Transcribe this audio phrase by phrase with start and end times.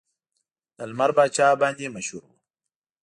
[0.77, 2.31] د لمر پاچا باندې مشهور و.